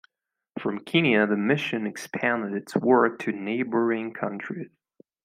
[0.59, 4.71] From Kenya, the mission expanded its work to neighboring countries.